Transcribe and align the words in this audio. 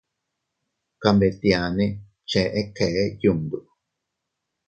Kanbetianne 1.01 1.85
cheʼe 2.29 2.61
kee 2.75 3.05
yundo. 3.21 3.57